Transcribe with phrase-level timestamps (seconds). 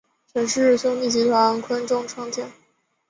[0.33, 2.51] 陈氏兄弟集团昆仲创建。